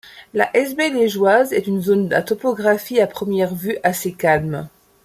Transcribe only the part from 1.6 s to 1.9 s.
une